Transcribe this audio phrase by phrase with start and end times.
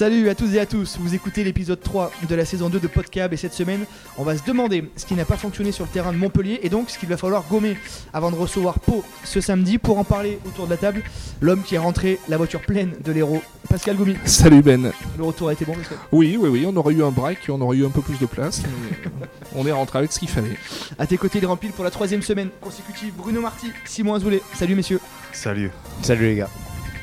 [0.00, 2.86] Salut à tous et à tous, vous écoutez l'épisode 3 de la saison 2 de
[2.86, 3.84] Podcab et cette semaine
[4.16, 6.70] on va se demander ce qui n'a pas fonctionné sur le terrain de Montpellier et
[6.70, 7.76] donc ce qu'il va falloir gommer
[8.14, 11.02] avant de recevoir Pau ce samedi pour en parler autour de la table.
[11.42, 14.16] L'homme qui est rentré, la voiture pleine de l'héros, Pascal Goumi.
[14.24, 14.90] Salut Ben.
[15.18, 15.98] Le retour a été bon Pascal?
[16.12, 18.24] Oui, oui, oui, on aurait eu un break, on aurait eu un peu plus de
[18.24, 18.62] place.
[18.64, 20.56] mais on est rentré avec ce qu'il fallait.
[20.98, 24.40] À tes côtés, il remplit pour la troisième semaine consécutive Bruno Marty, Simon Azoulay.
[24.54, 25.00] Salut messieurs.
[25.34, 25.70] Salut.
[26.00, 26.48] Salut les gars.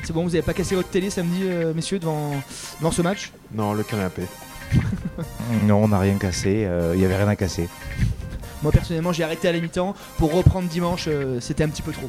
[0.08, 2.30] C'est bon, vous avez pas cassé votre télé samedi, euh, messieurs, devant,
[2.78, 3.30] devant ce match?
[3.52, 4.22] Non, le canapé.
[5.64, 7.68] Non, on n'a rien cassé, il y avait rien à casser.
[8.62, 11.92] Moi personnellement j'ai arrêté à la mi-temps pour reprendre dimanche, euh, c'était un petit peu
[11.92, 12.08] trop.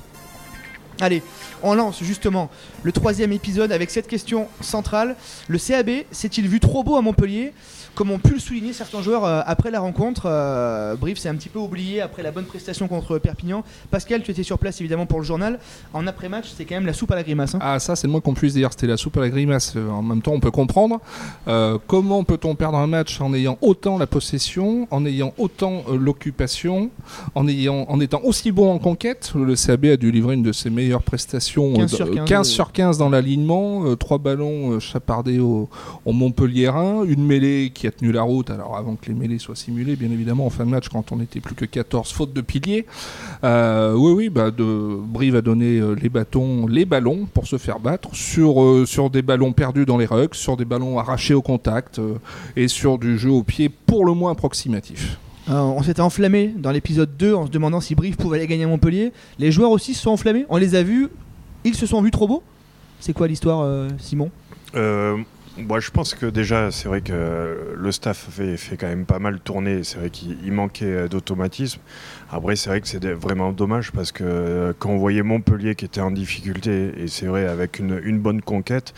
[1.02, 1.23] Allez,
[1.63, 2.49] on lance justement
[2.84, 5.16] le troisième épisode avec cette question centrale.
[5.48, 7.53] Le CAB s'est-il vu trop beau à Montpellier
[7.95, 11.35] Comme ont pu le souligner certains joueurs euh, après la rencontre, euh, Brief s'est un
[11.35, 13.63] petit peu oublié après la bonne prestation contre Perpignan.
[13.91, 15.59] Pascal, tu étais sur place évidemment pour le journal.
[15.93, 17.55] En après-match, c'est quand même la soupe à la grimace.
[17.55, 17.59] hein.
[17.62, 18.70] Ah, ça, c'est le moins qu'on puisse dire.
[18.71, 19.74] C'était la soupe à la grimace.
[19.77, 20.99] Euh, En même temps, on peut comprendre.
[21.48, 26.90] Euh, comment peut-on perdre un match en ayant autant la possession, en ayant autant l'occupation,
[27.35, 29.31] en, en étant aussi bon en conquête?
[29.35, 31.73] Le CAB a dû livrer une de ses meilleures prestations.
[31.73, 32.51] 15 euh, sur 15, 15 euh.
[32.51, 33.85] sur 15 dans l'alignement.
[33.85, 35.70] euh, trois ballons euh, chapardés au,
[36.05, 37.04] au Montpellierin.
[37.05, 38.49] Une mêlée qui a tenu la route.
[38.49, 41.18] Alors, avant que les mêlées soient simulées, bien évidemment, en fin de match, quand on
[41.18, 42.85] n'était plus que 14, faute de pilier.
[43.43, 47.79] Euh, oui, oui, bah, de, Brive a donné les bâtons, les ballons pour se faire
[47.79, 52.01] battre sur, sur des ballons perdus dans les rucks, sur des ballons arrachés au contact
[52.55, 55.18] et sur du jeu au pied pour le moins approximatif.
[55.50, 58.66] Euh, on s'était enflammé dans l'épisode 2 en se demandant si Brief pouvait aller gagner
[58.66, 59.12] à Montpellier.
[59.40, 61.10] Les joueurs aussi se sont enflammés, on les a vus,
[61.64, 62.44] ils se sont vus trop beaux.
[63.00, 64.30] C'est quoi l'histoire, euh, Simon?
[64.75, 65.18] Euh,
[65.68, 69.40] moi, je pense que déjà, c'est vrai que le staff fait, quand même pas mal
[69.40, 69.84] tourner.
[69.84, 71.79] C'est vrai qu'il il manquait euh, d'automatisme.
[72.31, 75.85] Après, c'est vrai que c'est vraiment dommage parce que euh, quand on voyait Montpellier qui
[75.85, 78.94] était en difficulté, et c'est vrai avec une, bonne conquête,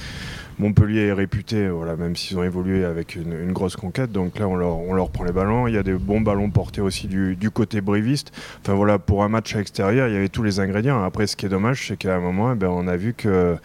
[0.60, 4.12] Montpellier est réputé, voilà, même s'ils ont évolué avec une, grosse conquête.
[4.12, 4.56] Donc là, on
[4.94, 5.68] leur, prend les ballons.
[5.68, 8.32] Il y a des bons ballons portés aussi du, côté briviste.
[8.62, 11.04] Enfin voilà, pour un match à l'extérieur, il y avait tous les ingrédients.
[11.04, 13.58] Après, ce qui est dommage, c'est qu'à un moment, eh ben, on a vu que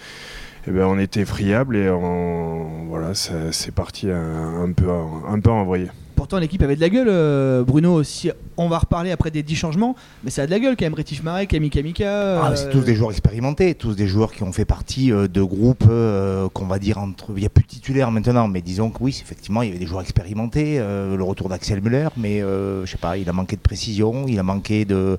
[0.67, 4.87] eh ben, on était friable et on- voilà, c'est parti un, peu,
[5.29, 5.89] un peu envoyé.
[6.15, 8.31] Pourtant, l'équipe avait de la gueule, euh, Bruno aussi.
[8.59, 9.95] On va reparler après des 10 changements,
[10.25, 10.95] mais ça a de la gueule quand même.
[10.95, 12.43] Rétif Marek, Camille Kamika.
[12.43, 15.29] Ah, euh, c'est tous des joueurs expérimentés, tous des joueurs qui ont fait partie euh,
[15.29, 17.33] de groupes euh, qu'on va dire entre.
[17.37, 19.79] Il n'y a plus de titulaires maintenant, mais disons que oui, effectivement, il y avait
[19.79, 20.77] des joueurs expérimentés.
[20.79, 24.27] euh, le retour d'Axel Müller, mais euh, je sais pas, il a manqué de précision,
[24.27, 25.19] il a manqué de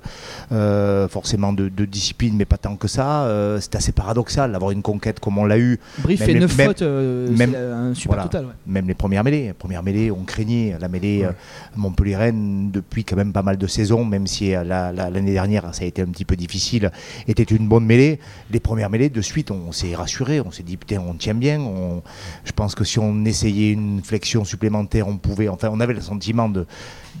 [0.52, 3.22] euh, forcément de, de discipline, mais pas tant que ça.
[3.24, 6.40] Euh, c'est assez paradoxal d'avoir une conquête comme on l'a eu Brief même fait les-
[6.40, 8.22] 9 même- fautes, euh, même- c'est un super voilà.
[8.24, 8.44] total.
[8.46, 8.52] ouais.
[8.66, 9.46] même les premières mêlées.
[9.48, 11.32] Les premières mêlées, on craignait la mêlée euh,
[11.76, 15.74] Montpellier-Rennes depuis quand même pas mal de saisons, même si euh, la- la- l'année dernière
[15.74, 16.90] ça a été un petit peu difficile,
[17.26, 18.18] était une bonne mêlée.
[18.50, 21.60] Les premières mêlées, de suite, on, s'est rassuré, on s'est dit putain, on tient bien.
[21.60, 22.02] On-
[22.44, 26.00] je pense que si on essayait une flexion supplémentaire, on pouvait, enfin, on avait le
[26.00, 26.66] sentiment de,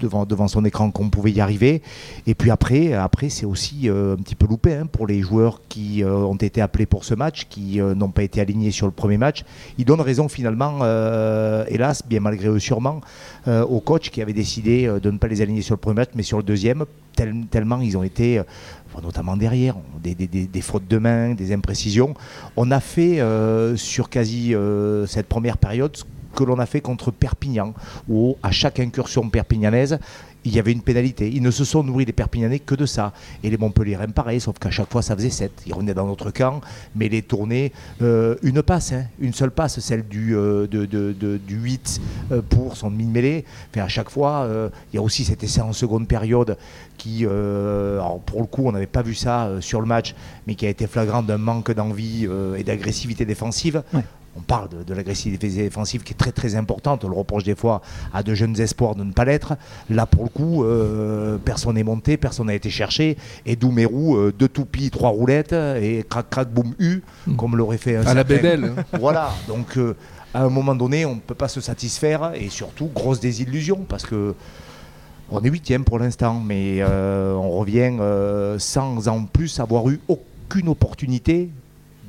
[0.00, 1.82] devant, devant son écran qu'on pouvait y arriver.
[2.26, 5.60] Et puis après, après c'est aussi euh, un petit peu loupé hein, pour les joueurs
[5.68, 8.86] qui euh, ont été appelés pour ce match, qui euh, n'ont pas été alignés sur
[8.86, 9.44] le premier match.
[9.78, 10.78] Ils donnent raison finalement,
[11.68, 13.00] hélas, bien malgré eux sûrement,
[13.46, 16.22] au coach qui avait décidé de ne pas les aligner sur le premier match, mais
[16.22, 16.84] sur le deuxième,
[17.16, 18.40] tel- tellement ils ont été,
[19.02, 22.14] notamment derrière, des, des- des- des fautes de main, des imprécisions.
[22.56, 23.20] On a fait
[23.76, 24.54] sur quasi
[25.06, 25.96] cette première période
[26.34, 27.74] que l'on a fait contre Perpignan,
[28.08, 29.98] où à chaque incursion perpignanaise,
[30.44, 31.28] il y avait une pénalité.
[31.34, 33.12] Ils ne se sont nourris les Perpignanais que de ça.
[33.42, 35.50] Et les Montpellierens, pareil, sauf qu'à chaque fois, ça faisait 7.
[35.66, 36.60] Ils revenaient dans notre camp,
[36.94, 37.72] mais les tournaient
[38.02, 42.00] euh, une passe, hein, une seule passe, celle du, euh, de, de- de- du 8
[42.30, 43.44] euh, pour son demi-mêlée.
[43.74, 46.56] Enfin, à chaque fois, euh, il y a aussi cet essai en seconde période
[46.96, 50.14] qui, euh, pour le coup, on n'avait pas vu ça euh, sur le match,
[50.46, 53.82] mais qui a été flagrant d'un manque d'envie euh, et d'agressivité défensive.
[54.38, 57.04] On parle de, de l'agressivité défensive qui est très très importante.
[57.04, 57.82] On le reproche des fois
[58.14, 59.54] à de jeunes espoirs de ne pas l'être.
[59.90, 63.16] Là, pour le coup, euh, personne n'est monté, personne n'a été cherché.
[63.46, 67.36] Et Doumerou, euh, deux toupies, trois roulettes et crac crac boum U, Mm.
[67.36, 68.72] comme l'aurait fait un À la certain- Bédel.
[69.00, 69.94] voilà, donc euh,
[70.32, 74.04] à un moment donné, on ne peut pas se satisfaire et surtout, grosse désillusion parce
[74.06, 74.34] que
[75.30, 80.00] on est huitième pour l'instant, mais euh, on revient euh, sans en plus avoir eu
[80.08, 81.50] aucune opportunité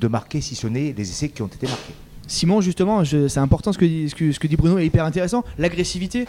[0.00, 1.92] de marquer, si ce n'est les essais qui ont été marqués.
[2.30, 5.04] Simon, justement, c'est important ce que, dit, ce, que, ce que dit Bruno est hyper
[5.04, 5.42] intéressant.
[5.58, 6.26] L'agressivité,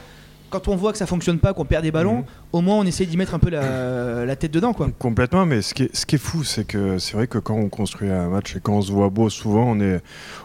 [0.49, 2.23] quand on voit que ça fonctionne pas, qu'on perd des ballons, Mhm.
[2.53, 4.73] au moins on essaie d'y mettre un peu la, la tête dedans.
[4.73, 4.89] quoi.
[4.97, 7.53] Complètement, mais ce qui est, ce qui est fou, c'est que c'est vrai que quand
[7.53, 10.01] on construit un match et quand on se voit beau, souvent on, est,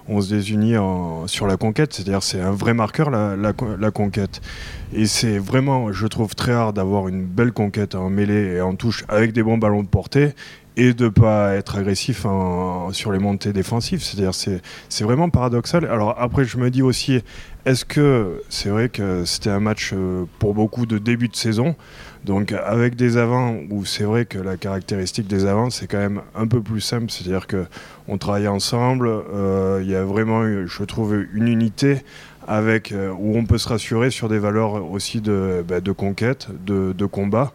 [0.08, 3.91] on se désunit en- sur la conquête, c'est-à-dire c'est un vrai marqueur la, la, la
[3.91, 4.43] conquête.
[4.93, 8.75] Et c'est vraiment, je trouve très rare d'avoir une belle conquête en mêlée et en
[8.76, 10.35] touche avec des bons ballons de portée
[10.76, 12.26] et de pas être agressif
[12.93, 14.02] sur les montées défensives.
[14.02, 15.87] C'est-à-dire, c'est, vraiment paradoxal.
[15.87, 17.23] Alors après, je me dis aussi,
[17.64, 21.75] est-ce que c'est vrai que c'était un match euh, pour beaucoup de début de saison?
[22.25, 26.23] Donc avec des avants où c'est vrai que la caractéristique des avants c'est quand même
[26.34, 27.67] un peu plus simple, c'est-à-dire que
[28.08, 32.02] on travaille ensemble, euh, il y a vraiment, je trouve, une unité
[32.49, 37.06] avec euh, où on peut se rassurer sur des valeurs aussi de, bah, conquête, de
[37.06, 37.52] combat.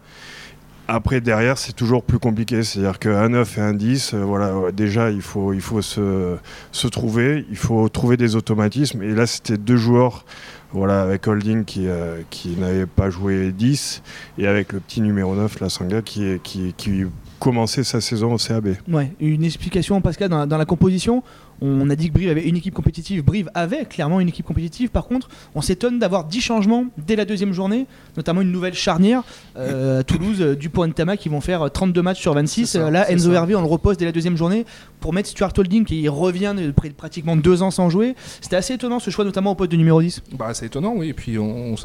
[0.94, 2.64] Après, derrière, c'est toujours plus compliqué.
[2.64, 7.88] C'est-à-dire qu'un 9 et un 10, euh, voilà, déjà, il faut, se, trouver, il faut
[7.88, 9.02] trouver des automatismes.
[9.02, 10.26] Et là, c'était deux joueurs,
[10.74, 12.22] voilà, avec Holding qui, euh,
[12.58, 14.04] n'avait pas joué 10,
[14.38, 17.06] et avec le petit numéro 9, la Sanga, qui, qui, qui
[17.40, 18.76] commençait sa saison au CAB.
[19.22, 21.24] Une explication, Pascal, dans la composition?
[21.62, 23.24] On a dit que Brive avait une équipe compétitive.
[23.24, 24.90] Brive avait clairement une équipe compétitive.
[24.90, 27.86] Par contre, on s'étonne d'avoir 10 changements dès la deuxième journée,
[28.18, 29.24] notamment une nouvelle charnière
[29.58, 32.76] euh, à Toulouse, euh, Dupont et Tama qui vont faire 32 matchs sur 26.
[32.76, 34.66] Là, Enzo Hervé, on le repose dès la deuxième journée
[35.00, 38.16] pour mettre Stuart Holding qui revient de pratiquement deux ans sans jouer.
[38.42, 40.22] C'était assez étonnant ce choix, notamment au poste de numéro 10.
[40.38, 41.10] Bah, c'est étonnant, oui.
[41.10, 41.76] Et puis on,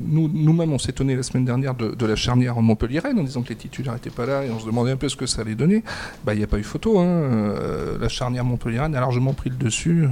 [0.00, 3.48] nous, nous-mêmes, on s'étonnait la semaine dernière de, la charnière en Montpellier en disant que
[3.48, 5.54] les titulaires n'étaient pas là et on se demandait un peu ce que ça allait
[5.54, 5.82] donner.
[6.24, 6.98] Bah, il n'y a pas eu photo.
[6.98, 7.06] Hein.
[7.06, 8.88] Euh, la charnière Montpellier a
[9.34, 10.08] pris le dessus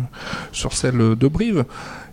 [0.52, 1.64] sur celle de Brive.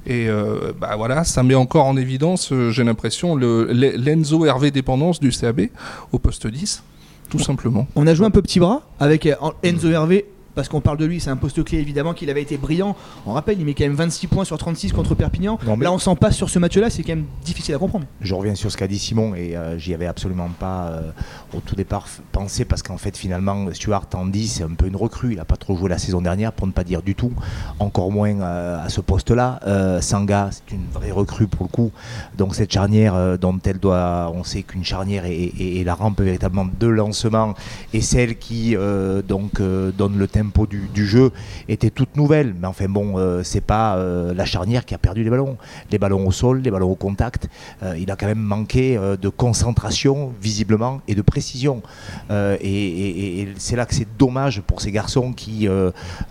[0.05, 5.19] Et euh, bah voilà, ça met encore en évidence, euh, j'ai l'impression, l'Enzo Hervé dépendance
[5.19, 5.67] du CAB
[6.11, 6.83] au poste 10,
[7.29, 7.87] tout simplement.
[7.95, 11.05] On a joué un peu petit bras avec euh, Enzo Hervé parce qu'on parle de
[11.05, 12.95] lui, c'est un poste clé évidemment qu'il avait été brillant.
[13.25, 15.57] On rappelle, il met quand même 26 points sur 36 contre Perpignan.
[15.79, 18.05] Là, on s'en passe sur ce match-là, c'est quand même difficile à comprendre.
[18.21, 21.11] Je reviens sur ce qu'a dit Simon et euh, j'y avais absolument pas euh,
[21.53, 25.31] au tout départ pensé parce qu'en fait, finalement, Stuart Andy, c'est un peu une recrue.
[25.31, 27.31] Il n'a pas trop joué la saison dernière, pour ne pas dire du tout,
[27.79, 29.59] encore moins euh, à ce poste-là.
[30.01, 31.91] Sanga, c'est une vraie recrue pour le coup.
[32.37, 36.87] Donc, cette charnière dont elle doit, on sait qu'une charnière est, la rampe véritablement de
[36.87, 37.53] lancement
[37.93, 38.75] et celle qui
[39.27, 41.31] donc donne le tempo du, jeu
[41.67, 42.53] était toute nouvelle.
[42.59, 45.57] Mais enfin bon, euh, c'est pas euh, la charnière qui a perdu les ballons.
[45.91, 47.47] Les ballons au sol, les ballons au contact.
[47.83, 51.81] Euh, il a quand même manqué de concentration, visiblement, et de précision.
[52.31, 55.67] et, c'est là que c'est dommage pour ces garçons qui,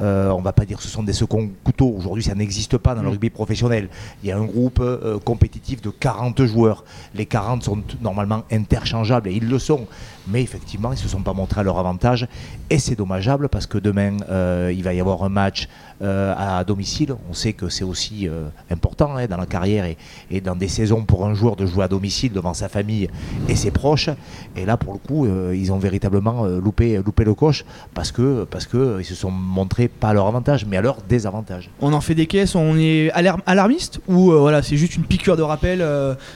[0.00, 1.94] on va pas dire que ce sont des seconds couteaux.
[1.96, 3.12] Aujourd'hui, ça n'existe pas dans le mm.
[3.12, 3.88] rugby professionnel.
[4.22, 4.82] Il y a un groupe
[5.24, 6.84] compétitif de 40 joueurs.
[7.14, 9.86] Les 40 sont normalement interchangeables et ils le sont
[10.26, 12.26] mais effectivement, ils ne se sont pas montrés à leur avantage.
[12.68, 15.68] Et c'est dommageable parce que demain, euh, il va y avoir un match
[16.02, 17.14] euh, à domicile.
[17.28, 19.84] On sait que c'est aussi euh, important hein, dans la carrière
[20.30, 23.08] et, dans des saisons pour un joueur de jouer à domicile devant sa famille
[23.48, 24.08] et ses proches.
[24.56, 28.66] Et là, pour le coup, ils ont véritablement loupé, le coche parce que parce
[28.98, 31.70] ils se sont montrés pas à leur avantage, mais à leur désavantage.
[31.80, 35.42] On en fait des caisses, on est alarmiste ou voilà, c'est juste une piqûre de
[35.42, 35.84] rappel.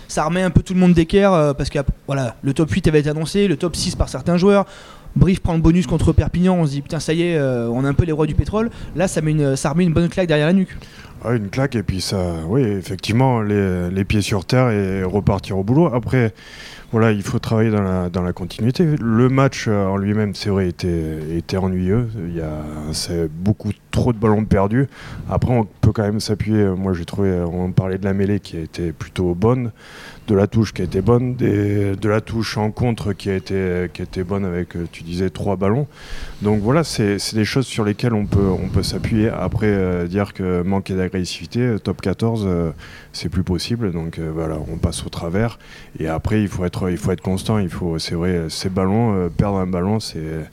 [0.08, 3.00] ça remet un peu tout le monde d'équerre parce que voilà, le top 8 avait
[3.00, 4.66] été annoncé, le top 6 par certains joueurs.
[5.16, 7.84] Brief prend le bonus contre Perpignan, on se dit putain ça y est, euh, on
[7.84, 8.70] a un peu les rois du pétrole.
[8.96, 10.76] Là ça, met une, ça remet une bonne claque derrière la nuque.
[11.30, 12.18] une claque et puis ça,
[12.48, 15.86] oui effectivement les, les, pieds sur terre et repartir au boulot.
[15.94, 16.34] Après
[16.92, 18.86] voilà, il faut travailler dans la, dans la continuité.
[19.00, 22.08] Le match euh, en lui-même, c'est vrai, était, était ennuyeux.
[22.28, 24.86] Il y a c'est beaucoup trop de ballons perdus.
[25.28, 26.64] Après, on peut quand même s'appuyer.
[26.66, 29.72] Moi, j'ai trouvé, on parlait de la mêlée qui a été plutôt bonne,
[30.28, 33.34] de la touche qui a été bonne, des, de la touche en contre qui a
[33.34, 35.86] été, qui a été bonne avec, euh, tu disais, trois ballons.
[36.42, 39.28] Donc voilà, c'est des choses sur lesquelles on peut, on peut s'appuyer.
[39.30, 42.48] Après, euh, dire que manquer d'agressivité, top 14,
[43.12, 43.92] c'est plus possible.
[43.92, 45.58] Donc voilà, on passe au travers.
[45.98, 47.58] Et après, il faut être il faut être constant.
[47.58, 50.48] Il faut, c'est vrai, ces ballons, euh, perdre un ballon, c'est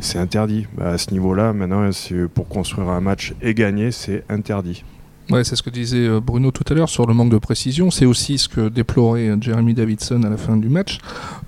[0.00, 0.66] c'est interdit.
[0.76, 1.88] Bah, à ce niveau-là, maintenant,
[2.34, 4.84] pour construire un match et gagner, c'est interdit.
[5.30, 7.90] Ouais, c'est ce que disait euh, Bruno tout à l'heure sur le manque de précision.
[7.90, 10.98] C'est aussi ce que déplorait euh, Jeremy Davidson à la fin du match.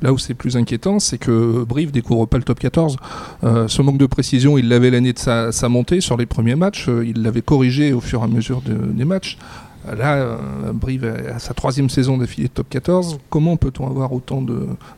[0.02, 2.96] Là où c'est plus inquiétant, c'est que Brive découvre pas le top 14.
[3.42, 6.88] ce manque de précision, il l'avait l'année de sa, montée sur les premiers matchs.
[6.88, 9.38] il l'avait corrigé au fur et à mesure des matchs.
[9.96, 10.36] Là, euh,
[10.72, 13.18] Brive a sa troisième saison d'affilée de top 14.
[13.30, 14.44] Comment peut-on avoir autant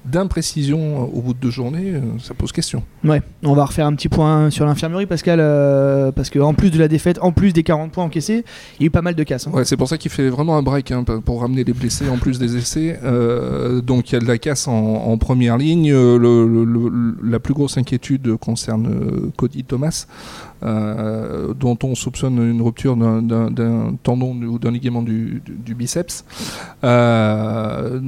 [0.05, 2.83] d'imprécisions au bout de deux journées euh, Ça pose question.
[3.05, 6.79] Ouais, on va refaire un petit point sur l'infirmerie, Pascal, euh, parce qu'en plus de
[6.79, 8.45] la défaite, en plus des 40 points encaissés,
[8.79, 9.47] il y a eu pas mal de casses.
[9.47, 9.53] Hein.
[9.53, 12.19] Ouais, c'est pour ça qu'il fait vraiment un break hein, pour ramener les blessés en
[12.19, 12.99] plus des essais.
[13.83, 15.93] donc il y a de la casse en, première ligne.
[15.93, 20.07] la plus grosse inquiétude concerne Cody Thomas.
[20.63, 25.43] Euh, dont on soupçonne une rupture d'un tendon ou d'un ligament du,
[25.75, 26.25] biceps.
[26.85, 27.99] Euh,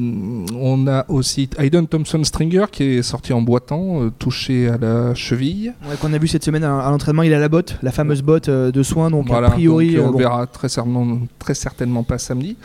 [0.55, 5.15] on a aussi Hayden Thompson Stringer qui est sorti en boitant, euh, touché à la
[5.15, 5.73] cheville.
[6.01, 8.83] qu'on a vu cette semaine à, l'entraînement, il a la botte, la fameuse botte de
[8.83, 9.99] soins, donc a priori.
[9.99, 12.57] on verra très certainement, très certainement pas samedi.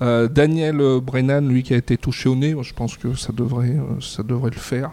[0.00, 4.22] Daniel Brennan, lui qui a été touché au nez, je pense que ça devrait, ça
[4.22, 4.92] devrait le faire.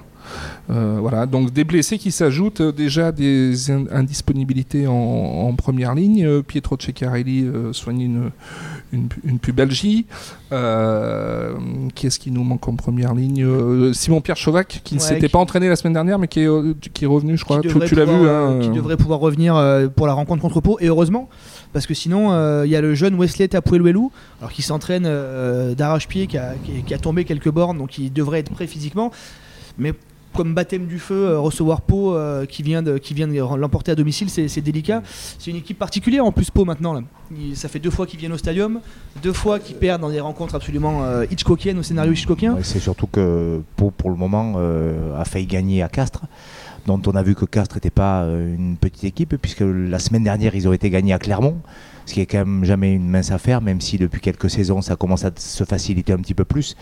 [0.70, 6.26] Euh, voilà, donc des blessés qui s'ajoutent euh, déjà des indisponibilités en, première ligne.
[6.26, 8.32] Euh, Pietro Ceccarelli soigne une,
[9.24, 10.06] une, pubalgie.
[10.50, 15.68] qui est-ce qui nous manque en première ligne Simon-Pierre Chauvac, qui ne s'était pas entraîné
[15.68, 17.60] la semaine dernière, mais qui est, qui est revenu, je crois.
[17.62, 19.54] Tu, l'as vu hein, Qui devrait pouvoir revenir
[19.96, 21.30] pour la rencontre contre Pau, et heureusement
[21.74, 24.08] parce que sinon il y a le jeune Wesley Tapueluelu
[24.40, 25.10] alors qui s'entraîne
[25.76, 26.54] d'arrache-pied qui a,
[26.86, 29.12] qui a, tombé quelques bornes donc il devrait être prêt physiquement
[29.78, 29.94] mais
[30.34, 33.00] comme baptême du feu, euh, recevoir Pau euh, qui vient de,
[33.56, 35.02] l'emporter à domicile, c'est délicat.
[35.40, 37.02] C'est une équipe particulière en plus Pau maintenant.
[37.56, 38.80] Ça fait deux fois qu'ils viennent au stadium,
[39.22, 42.58] deux fois qu'ils perdent dans des rencontres absolument euh, Hitchcockiennes au scénario Hitchcockien.
[42.62, 44.58] c'est surtout que Pau pour le moment
[45.18, 46.24] a failli gagner à Castres
[46.88, 50.56] dont on a vu que Castres n'était pas une petite équipe, puisque la semaine dernière,
[50.56, 51.58] ils ont été gagnés à Clermont
[52.06, 54.96] ce qui est quand même jamais une mince affaire, même si depuis quelques saisons ça
[54.96, 56.76] commence à se faciliter un petit peu plus.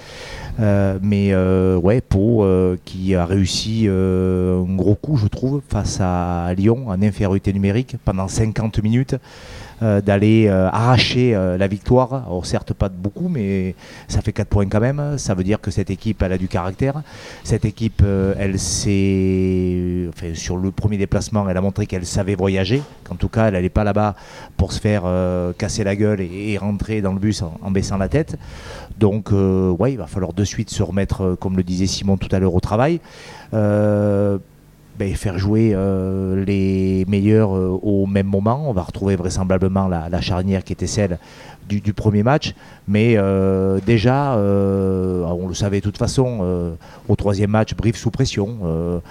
[0.59, 5.99] Euh, mais euh, ouais, Pau euh, qui a réussi un gros coup, je trouve, face
[6.01, 9.15] à Lyon en infériorité numérique pendant 50 minutes.
[9.81, 12.25] Euh, d'aller euh, arracher euh, la victoire.
[12.25, 13.75] Alors certes pas beaucoup, mais
[14.09, 15.17] ça fait 4 points quand même.
[15.17, 17.01] Ça veut dire que cette équipe, elle a du caractère.
[17.45, 18.03] Cette équipe,
[18.37, 20.07] elle s'est...
[20.09, 22.81] Enfin, sur le premier déplacement, elle a montré qu'elle savait voyager.
[23.05, 24.15] Qu'en tout cas, elle n'allait pas là-bas
[24.57, 25.03] pour se faire
[25.57, 28.37] casser la gueule et, rentrer dans le bus en, baissant la tête.
[28.97, 32.39] Donc, ouais, il va falloir de suite se remettre, comme le disait Simon tout à
[32.39, 32.99] l'heure, au travail.
[34.99, 38.69] Ben, faire jouer euh, les meilleurs euh, au même moment.
[38.69, 41.19] On va retrouver vraisemblablement la, charnière qui était celle
[41.69, 42.53] du, premier match.
[42.85, 46.75] Mais euh, déjà, on le savait de toute façon,
[47.07, 49.01] au troisième match, Brive sous pression.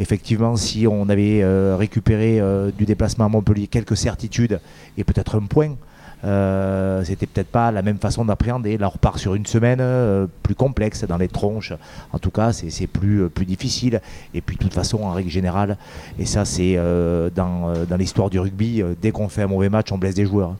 [0.00, 1.44] effectivement, si on avait
[1.76, 2.40] récupéré
[2.76, 4.58] du déplacement à Montpellier quelques certitudes
[4.98, 5.76] et peut-être un point,
[6.24, 8.78] euh, c'était peut-être pas la même façon d'appréhender.
[8.78, 11.72] Là, on repart sur une semaine euh, plus complexe dans les tronches.
[12.12, 14.00] En tout cas, c'est plus, euh, plus difficile.
[14.34, 15.76] Et puis, de toute façon, en règle générale,
[16.18, 16.76] et ça, c'est
[17.34, 20.54] dans, dans l'histoire du rugby, dès qu'on fait un mauvais match, on blesse des joueurs.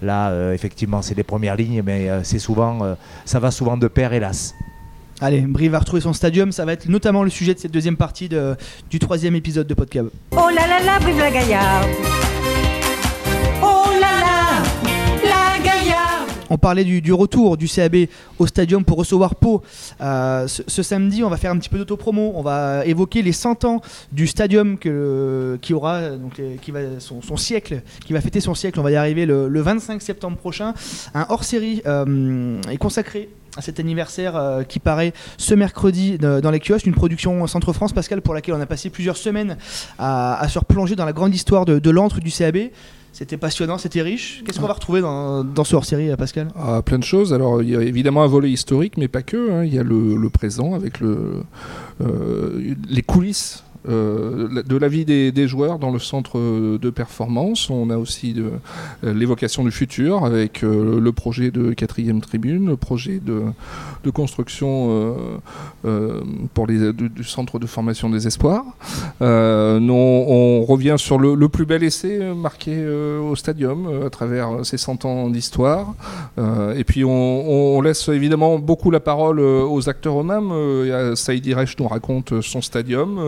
[0.00, 4.54] Là, effectivement, c'est les premières lignes, mais c'est souvent, ça va souvent de pair, hélas.
[5.20, 6.52] Allez, Brive va retrouver son stadium.
[6.52, 8.56] Ça va être notamment le sujet de cette deuxième partie de,
[8.90, 10.08] du troisième épisode de Podcast.
[10.32, 11.88] Oh là là là, Brive la Gaillarde
[16.52, 17.96] On parlait du, retour du CAB
[18.38, 19.62] au stadium pour recevoir Pau.
[20.02, 22.32] Euh, ce, samedi, on va faire un petit peu d'autopromo.
[22.34, 23.80] On va évoquer les 100 ans
[24.12, 28.78] du stadium qui aura donc, qui va, son, siècle, qui va fêter son siècle.
[28.80, 30.74] On va y arriver le, 25 septembre prochain.
[31.14, 36.60] Un hors-série euh, est consacré à cet anniversaire euh, qui paraît ce mercredi dans les
[36.60, 39.56] kiosques, une production Centre France, Pascal, pour laquelle on a passé plusieurs semaines
[39.98, 42.68] à, se replonger dans la grande histoire de, de l'antre du CAB.
[43.12, 44.42] C'était passionnant, c'était riche.
[44.44, 46.48] Qu'est-ce qu'on va retrouver dans, dans ce hors-série, euh, Pascal?
[46.56, 47.34] Ah, Plein de choses.
[47.34, 49.52] Alors, il y a évidemment un volet historique, mais pas que.
[49.52, 49.64] Hein.
[49.64, 51.42] Il y a le, présent avec euh,
[52.88, 56.38] les coulisses euh, de la vie des, joueurs dans le centre
[56.78, 57.68] de performance.
[57.68, 62.76] On a aussi euh, l'évocation du futur avec euh, le projet de quatrième tribune, le
[62.76, 63.42] projet de,
[64.10, 65.16] construction
[66.54, 68.64] pour les, du, centre de formation des espoirs.
[69.20, 75.28] on revient sur le, plus bel essai marqué au stadium à travers ces 100 ans
[75.30, 75.94] d'histoire.
[76.76, 81.14] et puis on, laisse évidemment beaucoup la parole aux acteurs eux-mêmes.
[81.16, 83.18] Saïd Reich nous raconte son stadium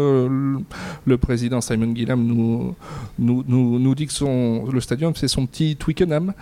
[1.07, 2.75] le président Simon Gillam nous,
[3.19, 3.45] nous,
[3.79, 6.33] nous, dit que son, le stadium, c'est son petit Twickenham.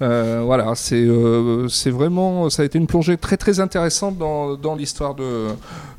[0.00, 4.74] Euh, voilà, euh, c'est vraiment, ça a été une plongée très très intéressante dans, dans
[4.74, 5.16] l'histoire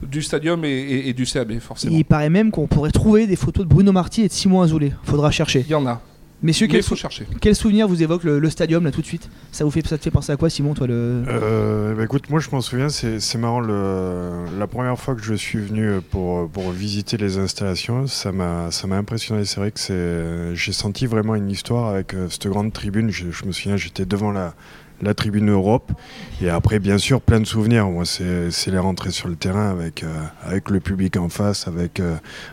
[0.01, 1.96] du stadium et, du CAB, forcément.
[1.96, 4.93] Il paraît même qu'on pourrait trouver des photos de Bruno Marty et de Simon Azoulay.
[5.03, 5.63] Faudra chercher.
[5.67, 6.01] Il y en a.
[6.43, 7.25] Messieurs, quel, faut chercher.
[7.39, 9.29] quel souvenir vous évoque le, stadium là tout de suite?
[9.53, 11.23] Ça, vous fait, ça te fait penser à quoi Simon toi le...
[11.25, 15.33] Euh, bah, Écoute, moi je m'en souviens, c'est marrant, le, la première fois que je
[15.35, 19.45] suis venu pour, pour visiter les installations, ça m'a impressionné.
[19.45, 23.09] C'est vrai que j'ai senti vraiment une histoire avec euh, cette grande tribune.
[23.09, 24.53] Je, me souviens, j'étais devant la,
[25.01, 25.93] la tribune Europe.
[26.41, 27.89] Et après, bien sûr, plein de souvenirs.
[27.89, 32.01] Moi, c'est les rentrées sur le terrain avec, euh, avec le public en face, avec,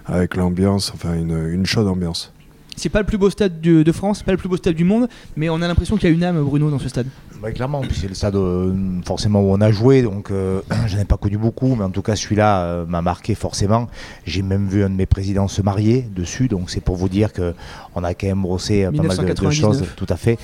[0.06, 2.32] avec l'ambiance, enfin une, une chaude ambiance
[2.76, 5.08] c'est pas le plus beau stade de, France, pas le plus beau stade du monde,
[5.36, 7.06] mais on a l'impression qu'il y a une âme, Bruno, dans ce stade.
[7.42, 8.74] Bah, clairement, c'est le stade euh,
[9.04, 12.02] forcément où on a joué, donc euh, je n'ai pas connu beaucoup, mais en tout
[12.02, 13.88] cas celui-là euh, m'a marqué forcément.
[14.26, 17.32] J'ai même vu un de mes présidents se marier dessus, donc c'est pour vous dire
[17.32, 17.54] que
[17.94, 20.38] on a quand même brossé pas mal de, choses, tout à fait.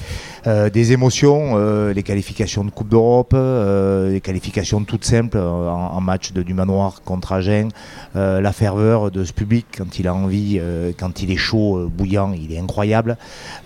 [0.73, 1.57] des émotions,
[1.89, 7.33] les qualifications de Coupe d'Europe, les qualifications toutes simples en, match de, du manoir contre
[7.33, 7.69] Agen,
[8.15, 10.61] la ferveur de ce public quand il a envie,
[10.99, 13.17] quand il est chaud, bouillant, il est incroyable.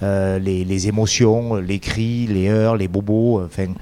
[0.03, 3.73] Les, les, émotions, les cris, les heures, les bobos enfin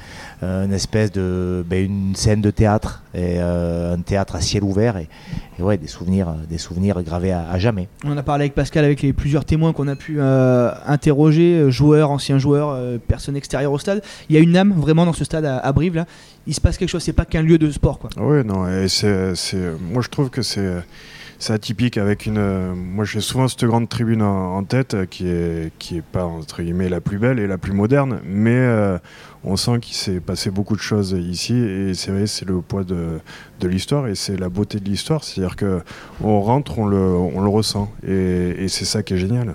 [0.42, 4.62] euh, une espèce de ben, une scène de théâtre et euh, un théâtre à ciel
[4.62, 5.08] ouvert et,
[5.58, 7.88] et ouais des souvenirs des souvenirs gravés à, à jamais.
[8.04, 11.54] On en a parlé avec Pascal, avec les plusieurs témoins qu'on a pu euh, interroger,
[11.54, 14.02] euh, joueurs, anciens joueurs, euh, personnes extérieures au stade.
[14.28, 16.06] Il y a une âme vraiment dans ce stade à, à Brive là.
[16.46, 18.10] Il se passe quelque chose, c'est pas qu'un lieu de sport quoi.
[18.16, 19.34] Ouais, non, c'est,
[19.80, 20.82] moi je trouve que c'est,
[21.50, 22.72] atypique avec une.
[22.72, 26.88] Moi j'ai souvent cette grande tribune en, tête qui est, qui est pas entre guillemets
[26.88, 28.66] la plus belle et la plus moderne, mais
[29.44, 32.82] on sent qu'il s'est passé beaucoup de choses ici et c'est vrai, c'est le poids
[32.82, 33.20] de,
[33.62, 35.82] l'histoire et c'est la beauté de l'histoire, c'est-à-dire que
[36.22, 39.54] on rentre, on le, on le ressent et c'est ça qui est génial.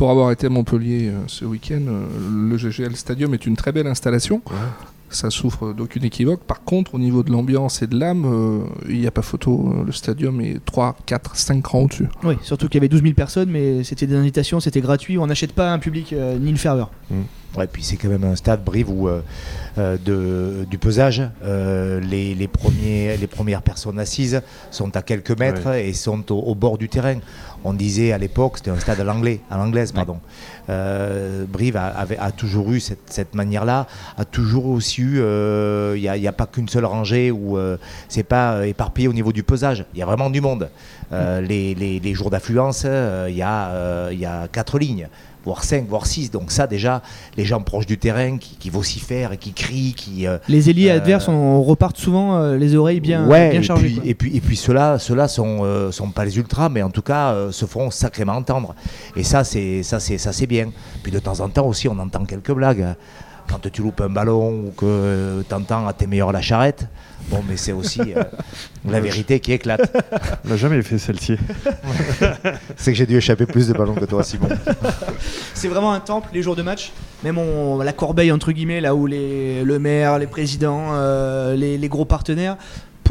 [0.00, 2.06] Pour avoir été à Montpellier euh, ce week-end, euh,
[2.48, 4.40] le GGL Stadium est une très belle installation.
[5.10, 6.40] Ça souffre d'aucune équivoque.
[6.44, 9.72] Par contre, au niveau de l'ambiance et de l'âme, euh, il n'y a pas photo.
[9.74, 12.06] Euh, Le stadium est 3, 4, 5 rangs au-dessus.
[12.22, 15.18] Oui, surtout qu'il y avait 12 000 personnes, mais c'était des invitations, c'était gratuit.
[15.18, 16.90] On n'achète pas un public euh, ni une ferveur.
[17.56, 19.22] Ouais, puis c'est quand même un stade Brive où euh,
[19.76, 24.40] euh, de, du pesage, euh, les, les, premiers, les premières personnes assises
[24.70, 27.16] sont à quelques mètres et sont au, au bord du terrain.
[27.64, 30.18] On disait à l'époque, c'était un stade à l'anglais, à l'anglaise, pardon.
[30.70, 36.00] Euh, Brive a, avait- a toujours eu cette, cette manière-là, a toujours aussi eu, il
[36.20, 37.58] n'y a, pas qu'une seule rangée où
[38.08, 39.84] c'est pas éparpillé au niveau du pesage.
[39.94, 40.70] Il y a vraiment du monde.
[41.12, 45.08] Euh, les, les- les jours d'affluence, il y, y a quatre lignes
[45.44, 46.30] voire 5, voire 6.
[46.30, 47.02] Donc ça déjà,
[47.36, 50.26] les gens proches du terrain qui, qui vocifèrent et qui crient, qui...
[50.26, 53.62] euh, Les ailiers Euh, adverses, on repartent souvent euh, les oreilles bien, ouais, bien et
[53.62, 53.88] chargées.
[54.00, 57.02] puis, et puis, et puis ceux-là, ceux-là sont, sont pas les ultras, mais en tout
[57.02, 58.74] cas se font sacrément entendre.
[59.16, 60.70] Et ça, c'est ça, c'est ça, c'est bien.
[61.02, 62.82] Puis de temps en temps aussi, on entend quelques blagues.
[62.82, 62.96] hein.
[63.50, 66.86] Quand tu loupes un ballon ou que tu entends à tes meilleurs la charrette,
[67.28, 68.22] bon, mais c'est aussi euh,
[68.88, 69.92] la vérité qui éclate.
[70.44, 71.36] On n'a jamais fait celle-ci.
[72.76, 74.48] C'est que j'ai dû échapper plus de ballons que toi, Simon.
[75.54, 76.92] C'est vraiment un temple les jours de match.
[77.24, 81.76] Même on- la corbeille entre guillemets, là où les, le maire, les présidents, euh, les,
[81.76, 82.56] les gros partenaires.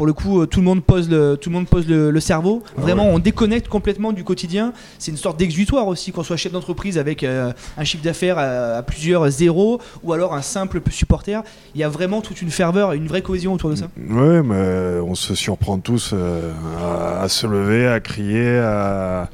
[0.00, 2.20] Pour le coup, euh, tout le monde pose le, tout le, monde pose le, le
[2.20, 2.62] cerveau.
[2.74, 4.72] Vraiment, on déconnecte complètement du quotidien.
[4.98, 8.76] C'est une sorte d'exutoire aussi, qu'on soit chef d'entreprise avec euh, un chiffre d'affaires à,
[8.78, 11.42] à plusieurs zéros ou alors un simple supporter.
[11.74, 13.88] Il y a vraiment toute une ferveur, une vraie cohésion autour de ça.
[14.08, 16.50] Ouais, mais on se surprend tous euh,
[16.82, 19.28] à, à se lever, à crier, à,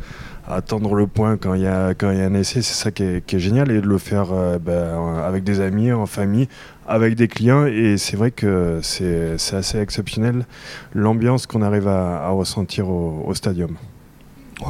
[0.49, 2.63] à tendre le poing quand il y a, y a un essai.
[2.63, 5.61] C'est ça qui est, qui est génial et de le faire euh, ben, avec des
[5.61, 6.49] amis, en famille,
[6.87, 7.67] avec des clients.
[7.67, 10.47] Et c'est vrai que c'est assez exceptionnel
[10.95, 13.77] l'ambiance qu'on arrive à, ressentir au, au stadium.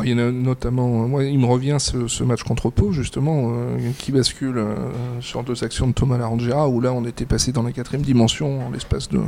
[0.02, 3.92] Il y en a notamment, moi, il me revient ce, match contre Pau, justement, euh,
[3.98, 4.74] qui bascule euh,
[5.20, 8.66] sur deux actions de Thomas Larangera, où là, on était passé dans la quatrième dimension
[8.66, 9.20] en l'espace de,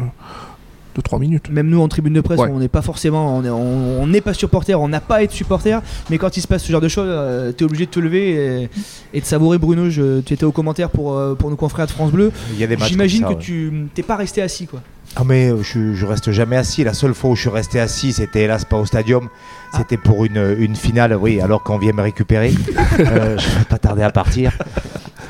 [0.98, 1.50] de 3 minutes.
[1.50, 2.50] Même nous en tribune de presse, Ouais.
[2.52, 5.22] on n'est pas forcément, on est- on on n'est pas supporter, on n'a pas à
[5.22, 5.80] être supporter,
[6.11, 8.30] mais quand il se passe ce genre de choses, tu es obligé de te lever
[8.64, 8.68] et,
[9.14, 9.58] et de savourer.
[9.58, 12.30] Bruno, je- tu étais au commentaire pour, euh, pour nos confrères de France Bleu.
[12.87, 13.37] J'imagine que ouais.
[13.38, 14.80] tu t'es pas resté assis quoi.
[15.16, 16.84] Ah mais euh, je, je reste jamais assis.
[16.84, 19.28] La seule fois où je suis resté assis, c'était hélas pas au stadium.
[19.76, 22.52] C'était pour une, une finale, oui, alors qu'on vient me récupérer.
[23.00, 24.52] Euh, je vais pas tarder à partir.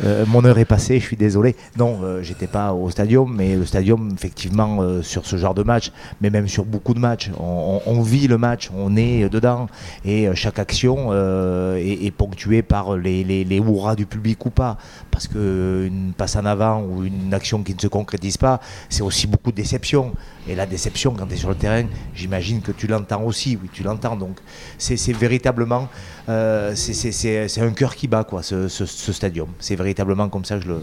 [0.04, 1.56] Euh, mon heure est passée, je suis désolé.
[1.76, 5.62] Non, euh, j'étais pas au stadium, mais le stadium, effectivement, euh, sur ce genre de
[5.62, 9.66] match, mais même sur beaucoup de matchs, on, vit le match, on est dedans,
[10.04, 14.78] et chaque action est, ponctuée par les, les, hurrahs du public ou pas.
[15.10, 19.26] Parce qu'une passe en avant ou une action qui ne se concrétise pas, c'est aussi
[19.26, 20.12] beaucoup de déception.
[20.48, 21.84] Et la déception, quand tu es sur le terrain,
[22.14, 24.16] j'imagine que tu l'entends aussi, oui, tu l'entends.
[24.16, 24.38] Donc,
[24.78, 25.88] c'est véritablement,
[26.28, 29.48] euh, c'est- un cœur qui bat, quoi, ce, ce- ce stadium.
[29.60, 30.80] C'est véritablement comme ça que je le,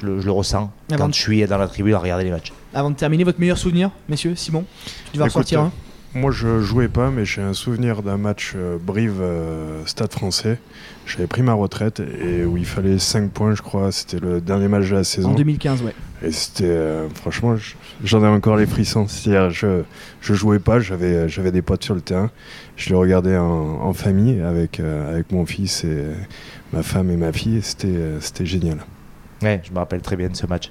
[0.00, 2.24] je le, je le ressens Avant quand de- je suis dans la tribune à regarder
[2.24, 2.52] les matchs.
[2.74, 5.72] Avant de terminer, votre meilleur souvenir, messieurs, Simon Tu devais Écoute, ressortir un
[6.14, 10.58] Moi, je jouais pas, mais j'ai un souvenir d'un match euh, Brive-Stade français.
[11.06, 13.90] J'avais pris ma retraite et où il fallait 5 points, je crois.
[13.92, 15.34] C'était le dernier match de la en saison.
[15.34, 15.94] 2015, ouais.
[16.22, 19.08] Et c'était, euh, franchement, je- j'en ai encore les frissons.
[19.08, 19.82] C'est-à-dire, je,
[20.20, 22.30] je jouais pas, j'avais, j'avais des potes sur le terrain.
[22.76, 23.46] Je le regardais en,
[23.82, 26.04] en famille avec, euh, avec mon fils et
[26.74, 27.60] ma femme et ma fille.
[27.84, 28.78] euh, c'était génial.
[29.42, 30.70] Ouais, je me rappelle très bien de ce match.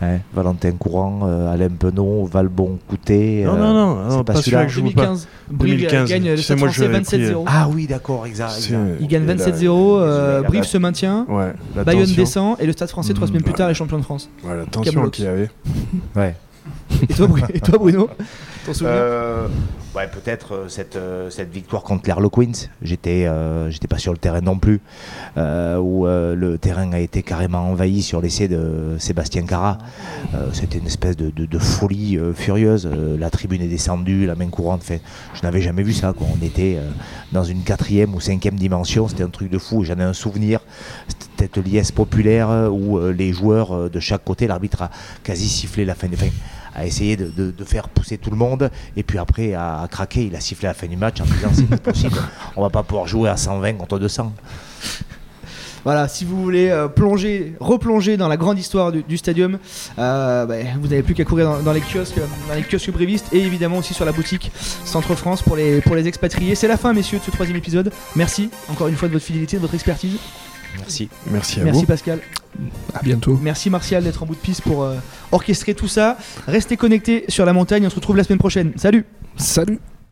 [0.00, 3.42] Ouais, Valentin Courant, euh, Alain Penaud, Valbon Coutet.
[3.44, 4.42] Non, euh, non, non, c'est non, pas pas celui-là.
[4.42, 5.02] celui-là que je joue pas.
[5.02, 6.08] 2015, Brive 2015.
[6.10, 7.44] gagne le Tu sais, Stade moi, français j'avais pris, 27-0.
[7.46, 8.70] Ah oui, d'accord, exact.
[9.00, 11.52] Il gagne et la- 27-0, euh, Brive se maintient, Ouais,
[11.84, 14.28] Bayonne descend et le Stade français, trois Mm, semaines plus tard, est champion de France.
[14.44, 15.50] Ouais, la tension qu'il y avait.
[16.14, 16.34] Ouais.
[17.02, 18.08] Et toi, Bru- et toi, Bruno?
[18.82, 19.48] Euh,
[19.94, 22.68] ouais, peut-être euh, cette, euh, cette victoire contre l'Harlequins.
[22.82, 24.80] J'étais euh, j'étais pas sur le terrain non plus,
[25.36, 29.78] où le terrain a été carrément envahi sur l'essai de Sébastien Cara.
[30.52, 32.88] C'était une espèce de, folie furieuse.
[33.18, 34.82] La tribune est descendue, la main courante.
[35.34, 36.12] Je n'avais jamais vu ça.
[36.20, 36.78] On était
[37.32, 39.08] dans une quatrième ou cinquième dimension.
[39.08, 39.84] C'était un truc de fou.
[39.84, 40.60] J'en ai un souvenir.
[41.38, 44.90] Cette liesse populaire où les joueurs de chaque côté, l'arbitre a
[45.22, 46.26] quasi sifflé la fin des fins
[46.76, 50.36] a essayé de, faire pousser tout le monde et puis après à, à craquer il
[50.36, 52.18] a sifflé à la fin du match en disant c'est pas possible
[52.54, 54.32] on va pas pouvoir jouer à 120 contre 200
[55.86, 59.60] Voilà, si vous voulez euh, plonger, replonger dans la grande histoire du, du stadium,
[60.00, 63.32] euh, bah, vous n'avez plus qu'à courir dans, dans les kiosques, dans les kiosques brévistes
[63.32, 64.50] et évidemment aussi sur la boutique
[64.84, 66.56] Centre France pour les, pour les expatriés.
[66.56, 67.92] C'est la fin, messieurs, de ce troisième épisode.
[68.16, 70.16] Merci encore une fois de votre fidélité, de votre expertise.
[70.78, 71.86] Merci Merci à Merci vous.
[71.86, 72.20] Pascal.
[72.94, 73.38] À bientôt.
[73.42, 74.96] Merci Martial d'être en bout de piste pour euh,
[75.32, 76.16] orchestrer tout ça.
[76.46, 77.86] Restez connectés sur la montagne.
[77.86, 78.72] On se retrouve la semaine prochaine.
[78.76, 79.04] Salut
[79.36, 79.78] Salut